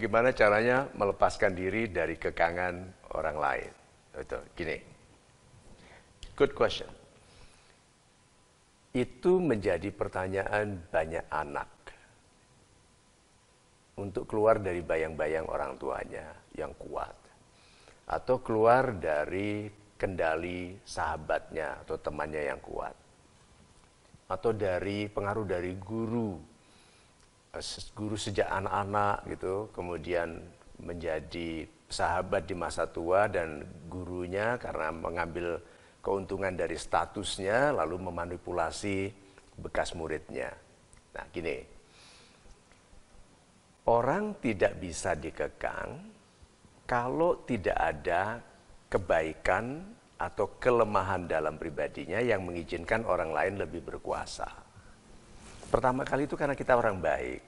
[0.00, 3.72] bagaimana caranya melepaskan diri dari kekangan orang lain.
[4.16, 4.80] Itu gini.
[6.32, 6.88] Good question.
[8.96, 11.68] Itu menjadi pertanyaan banyak anak
[14.00, 17.12] untuk keluar dari bayang-bayang orang tuanya yang kuat
[18.08, 19.68] atau keluar dari
[20.00, 22.96] kendali sahabatnya atau temannya yang kuat
[24.32, 26.49] atau dari pengaruh dari guru
[27.98, 30.38] guru sejak anak-anak gitu kemudian
[30.78, 35.58] menjadi sahabat di masa tua dan gurunya karena mengambil
[36.00, 39.10] keuntungan dari statusnya lalu memanipulasi
[39.60, 40.54] bekas muridnya.
[41.12, 41.58] Nah, gini.
[43.90, 45.98] Orang tidak bisa dikekang
[46.86, 48.38] kalau tidak ada
[48.86, 49.82] kebaikan
[50.20, 54.46] atau kelemahan dalam pribadinya yang mengizinkan orang lain lebih berkuasa.
[55.70, 57.40] Pertama kali itu karena kita orang baik.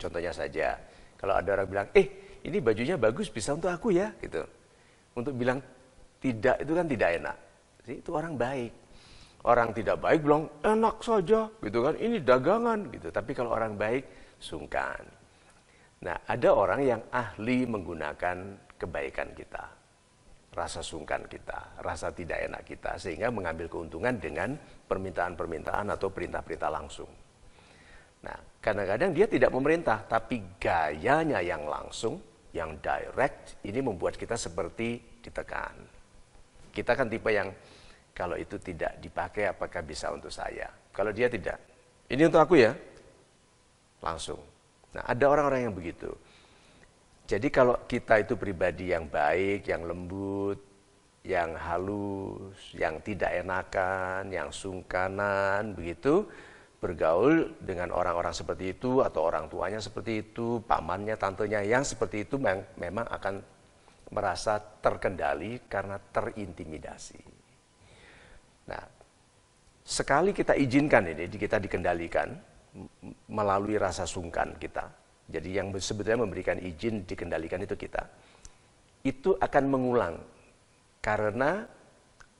[0.00, 0.80] Contohnya saja,
[1.20, 4.40] kalau ada orang bilang, eh ini bajunya bagus bisa untuk aku ya gitu.
[5.12, 5.60] Untuk bilang
[6.24, 7.36] tidak itu kan tidak enak.
[7.84, 8.72] Jadi, itu orang baik.
[9.44, 11.94] Orang tidak baik bilang enak saja gitu kan.
[12.00, 13.12] Ini dagangan gitu.
[13.12, 14.08] Tapi kalau orang baik
[14.40, 15.04] sungkan.
[16.00, 18.36] Nah, ada orang yang ahli menggunakan
[18.80, 19.64] kebaikan kita.
[20.50, 24.56] Rasa sungkan kita, rasa tidak enak kita sehingga mengambil keuntungan dengan
[24.88, 27.06] permintaan-permintaan atau perintah-perintah langsung.
[28.20, 35.00] Nah, kadang-kadang dia tidak memerintah, tapi gayanya yang langsung yang direct ini membuat kita seperti
[35.22, 35.74] ditekan.
[36.70, 37.50] Kita kan tipe yang
[38.10, 40.68] kalau itu tidak dipakai apakah bisa untuk saya?
[40.90, 41.56] Kalau dia tidak,
[42.10, 42.74] ini untuk aku ya,
[44.02, 44.42] langsung.
[44.92, 46.10] Nah ada orang-orang yang begitu.
[47.30, 50.58] Jadi kalau kita itu pribadi yang baik, yang lembut,
[51.22, 56.26] yang halus, yang tidak enakan, yang sungkanan, begitu,
[56.80, 62.40] bergaul dengan orang-orang seperti itu atau orang tuanya seperti itu, pamannya, tantenya yang seperti itu
[62.40, 63.44] memang akan
[64.10, 67.20] merasa terkendali karena terintimidasi.
[68.72, 68.82] Nah,
[69.84, 72.32] sekali kita izinkan ini, kita dikendalikan
[73.28, 74.88] melalui rasa sungkan kita.
[75.30, 78.02] Jadi yang sebetulnya memberikan izin dikendalikan itu kita.
[79.06, 80.14] Itu akan mengulang
[80.98, 81.64] karena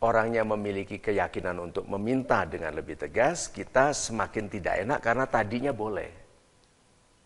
[0.01, 6.11] orangnya memiliki keyakinan untuk meminta dengan lebih tegas, kita semakin tidak enak karena tadinya boleh.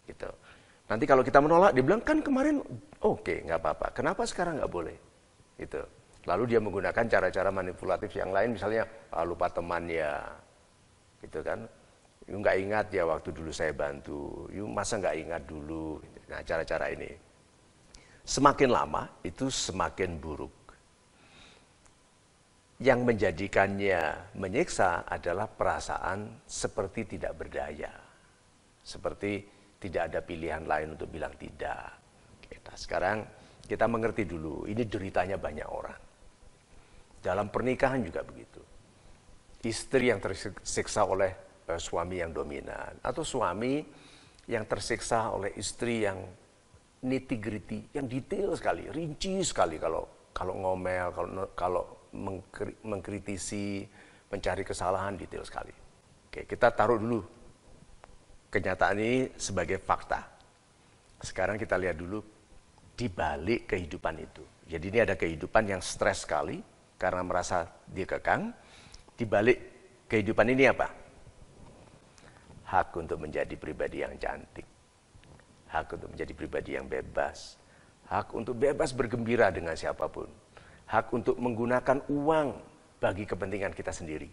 [0.04, 0.30] Gitu.
[0.90, 2.60] Nanti kalau kita menolak, dia bilang kan kemarin
[3.00, 3.86] oke, okay, nggak apa-apa.
[3.94, 4.96] Kenapa sekarang nggak boleh?
[5.56, 5.80] Gitu.
[6.26, 10.20] Lalu dia menggunakan cara-cara manipulatif yang lain, misalnya ah, lupa teman ya,
[11.22, 11.62] gitu kan?
[12.24, 14.48] Yuk nggak ingat ya waktu dulu saya bantu.
[14.50, 16.00] Yuk masa nggak ingat dulu?
[16.32, 17.12] Nah cara-cara ini.
[18.24, 20.63] Semakin lama itu semakin buruk
[22.82, 27.92] yang menjadikannya menyiksa adalah perasaan seperti tidak berdaya.
[28.82, 29.46] Seperti
[29.78, 32.02] tidak ada pilihan lain untuk bilang tidak.
[32.42, 33.22] Kita sekarang
[33.64, 36.00] kita mengerti dulu, ini deritanya banyak orang.
[37.22, 38.60] Dalam pernikahan juga begitu.
[39.64, 41.32] Istri yang tersiksa oleh
[41.72, 43.80] uh, suami yang dominan atau suami
[44.44, 46.20] yang tersiksa oleh istri yang
[47.00, 51.84] nitty gritty, yang detail sekali, rinci sekali kalau kalau ngomel, kalau kalau
[52.84, 53.84] mengkritisi,
[54.30, 55.74] mencari kesalahan detail sekali.
[56.30, 57.20] Oke, kita taruh dulu
[58.50, 60.22] kenyataan ini sebagai fakta.
[61.18, 62.22] Sekarang kita lihat dulu
[62.94, 64.42] di balik kehidupan itu.
[64.70, 66.58] Jadi ini ada kehidupan yang stres sekali
[66.98, 68.54] karena merasa dikekang.
[69.14, 69.58] Di balik
[70.10, 70.88] kehidupan ini apa?
[72.64, 74.66] Hak untuk menjadi pribadi yang cantik.
[75.70, 77.58] Hak untuk menjadi pribadi yang bebas.
[78.10, 80.26] Hak untuk bebas bergembira dengan siapa pun
[80.94, 82.48] hak untuk menggunakan uang
[83.02, 84.30] bagi kepentingan kita sendiri.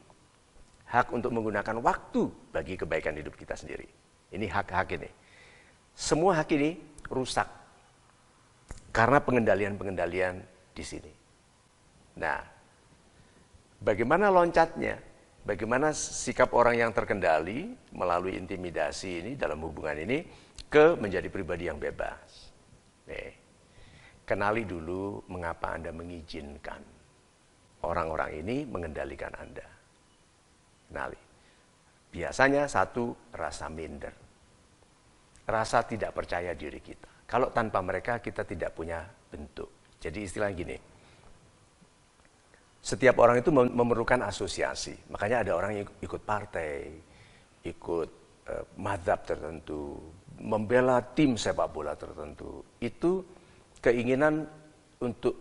[0.85, 3.89] Hak untuk menggunakan waktu bagi kebaikan hidup kita sendiri.
[4.29, 5.09] Ini hak-hak ini.
[5.97, 6.77] Semua hak ini
[7.09, 7.49] rusak
[8.94, 10.45] karena pengendalian-pengendalian
[10.77, 11.13] di sini.
[12.22, 12.45] Nah,
[13.81, 15.01] bagaimana loncatnya?
[15.41, 20.22] Bagaimana sikap orang yang terkendali melalui intimidasi ini dalam hubungan ini
[20.69, 22.53] ke menjadi pribadi yang bebas?
[23.09, 23.41] Nih.
[24.31, 26.79] Kenali dulu mengapa Anda mengizinkan
[27.83, 29.67] orang-orang ini mengendalikan Anda.
[30.87, 31.19] Kenali.
[32.16, 34.16] Biasanya satu, rasa minder.
[35.43, 37.28] Rasa tidak percaya diri kita.
[37.28, 39.99] Kalau tanpa mereka kita tidak punya bentuk.
[39.99, 40.79] Jadi istilah gini,
[42.79, 45.11] setiap orang itu memerlukan asosiasi.
[45.11, 46.87] Makanya ada orang yang ikut partai,
[47.67, 48.09] ikut
[48.47, 49.99] uh, madhab tertentu,
[50.39, 52.63] membela tim sepak bola tertentu.
[52.79, 53.41] Itu
[53.81, 54.45] keinginan
[55.01, 55.35] untuk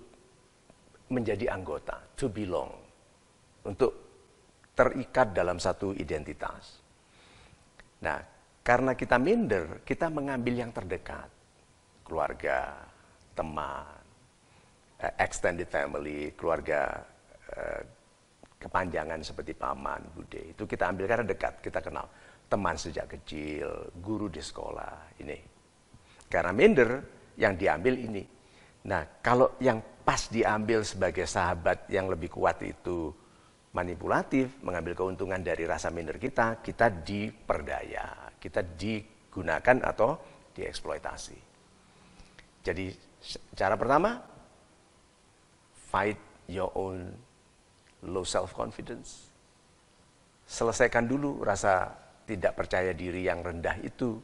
[1.12, 2.72] menjadi anggota, to belong,
[3.69, 3.92] untuk
[4.72, 6.81] terikat dalam satu identitas.
[8.00, 8.16] Nah,
[8.64, 11.28] karena kita minder, kita mengambil yang terdekat.
[12.10, 12.75] keluarga,
[13.38, 13.87] teman,
[14.98, 17.06] eh, extended family, keluarga
[17.54, 17.82] eh,
[18.58, 20.50] kepanjangan seperti paman, bude.
[20.50, 22.10] Itu kita ambil karena dekat, kita kenal.
[22.50, 25.38] Teman sejak kecil, guru di sekolah, ini.
[26.26, 28.22] Karena minder yang diambil ini.
[28.84, 33.08] Nah, kalau yang pas diambil sebagai sahabat yang lebih kuat itu
[33.72, 40.20] manipulatif, mengambil keuntungan dari rasa minder kita, kita diperdaya, kita digunakan atau
[40.52, 41.38] dieksploitasi.
[42.60, 42.92] Jadi
[43.56, 44.20] cara pertama,
[45.88, 46.19] fight
[46.50, 47.08] your own
[48.04, 49.32] low self confidence.
[50.50, 51.94] Selesaikan dulu rasa
[52.26, 54.19] tidak percaya diri yang rendah itu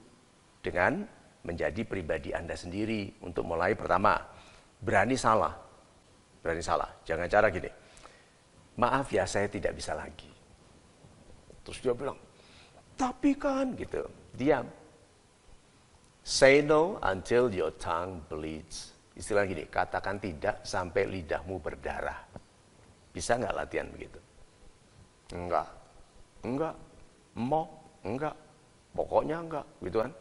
[0.59, 1.07] dengan
[1.47, 4.19] menjadi pribadi Anda sendiri untuk mulai pertama
[4.83, 5.55] berani salah.
[6.43, 6.91] Berani salah.
[7.07, 7.71] Jangan cara gini.
[8.77, 10.29] Maaf ya saya tidak bisa lagi.
[11.63, 12.19] Terus dia bilang,
[12.99, 14.03] tapi kan gitu.
[14.35, 14.67] Diam.
[16.27, 18.93] Say no until your tongue bleeds.
[19.17, 22.21] Istilah gini, katakan tidak sampai lidahmu berdarah.
[23.15, 24.21] Bisa nggak latihan begitu?
[25.33, 25.67] Enggak.
[26.45, 26.75] Enggak.
[27.39, 27.65] Mau?
[28.05, 28.37] Enggak.
[28.93, 29.67] Pokoknya enggak.
[29.81, 30.13] Gitu kan.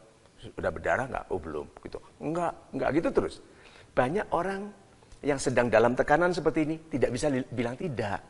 [0.41, 1.25] Sudah berdarah enggak?
[1.31, 1.67] Oh belum.
[1.81, 1.97] Gitu.
[2.21, 2.53] Enggak.
[2.71, 3.35] Enggak gitu terus.
[3.95, 4.71] Banyak orang
[5.25, 8.21] yang sedang dalam tekanan seperti ini tidak bisa bilang tidak.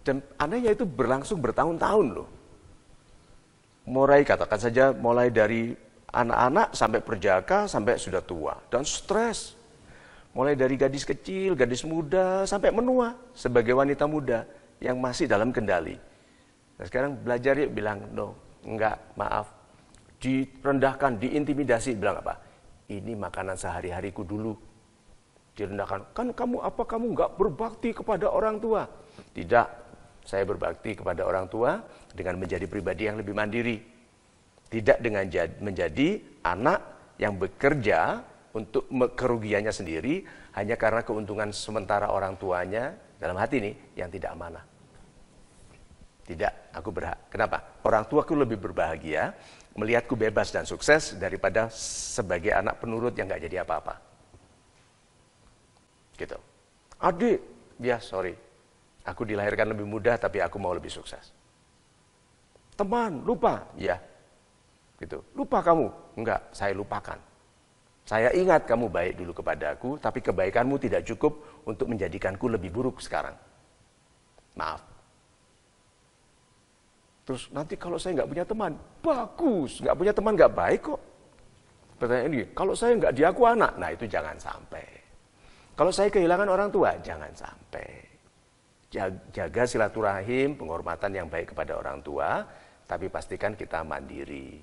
[0.00, 2.28] Dan anehnya itu berlangsung bertahun-tahun loh.
[3.90, 5.74] Mulai katakan saja mulai dari
[6.10, 9.60] anak-anak sampai perjaka sampai sudah tua dan stres
[10.30, 14.46] Mulai dari gadis kecil, gadis muda, sampai menua sebagai wanita muda
[14.78, 15.98] yang masih dalam kendali.
[16.78, 19.50] Nah, sekarang belajar yuk bilang, no, enggak, maaf.
[20.20, 22.36] Direndahkan, diintimidasi, bilang apa?
[22.92, 24.52] Ini makanan sehari-hariku dulu.
[25.56, 28.84] Direndahkan, kan kamu apa kamu enggak berbakti kepada orang tua?
[29.32, 29.66] Tidak,
[30.24, 31.80] saya berbakti kepada orang tua
[32.12, 33.80] dengan menjadi pribadi yang lebih mandiri.
[34.70, 35.26] Tidak dengan
[35.58, 36.80] menjadi anak
[37.18, 38.22] yang bekerja
[38.54, 40.22] untuk kerugiannya sendiri
[40.54, 44.69] hanya karena keuntungan sementara orang tuanya dalam hati ini yang tidak amanah.
[46.30, 47.26] Tidak, aku berhak.
[47.26, 47.82] Kenapa?
[47.82, 49.34] Orang tuaku lebih berbahagia
[49.74, 53.98] melihatku bebas dan sukses daripada sebagai anak penurut yang nggak jadi apa-apa.
[56.14, 56.38] Gitu.
[57.02, 57.42] Adik,
[57.82, 58.38] ya sorry.
[59.02, 61.34] Aku dilahirkan lebih mudah tapi aku mau lebih sukses.
[62.78, 63.66] Teman, lupa.
[63.74, 63.98] Ya.
[65.02, 65.26] Gitu.
[65.34, 65.90] Lupa kamu?
[66.14, 67.18] Enggak, saya lupakan.
[68.06, 73.34] Saya ingat kamu baik dulu kepadaku, tapi kebaikanmu tidak cukup untuk menjadikanku lebih buruk sekarang.
[74.54, 74.99] Maaf.
[77.30, 79.78] Terus nanti kalau saya nggak punya teman, bagus.
[79.78, 81.00] Nggak punya teman nggak baik kok.
[81.94, 84.82] Pertanyaan ini, kalau saya nggak diaku anak, nah itu jangan sampai.
[85.78, 87.86] Kalau saya kehilangan orang tua, jangan sampai.
[89.30, 92.42] Jaga silaturahim, penghormatan yang baik kepada orang tua,
[92.90, 94.58] tapi pastikan kita mandiri.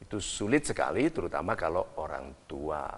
[0.00, 2.88] Itu sulit sekali terutama kalau orang tua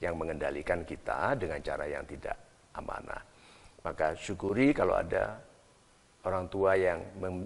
[0.00, 2.40] yang mengendalikan kita dengan cara yang tidak
[2.72, 3.20] amanah.
[3.84, 5.51] Maka syukuri kalau ada
[6.22, 7.02] orang tua yang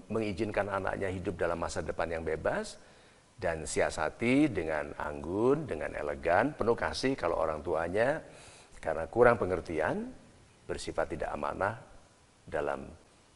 [0.09, 2.77] mengizinkan anaknya hidup dalam masa depan yang bebas
[3.37, 8.21] dan siasati dengan anggun, dengan elegan, penuh kasih kalau orang tuanya
[8.81, 10.09] karena kurang pengertian
[10.65, 11.77] bersifat tidak amanah
[12.45, 12.85] dalam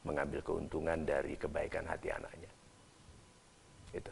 [0.05, 2.51] mengambil keuntungan dari kebaikan hati anaknya.
[3.93, 4.11] Itu.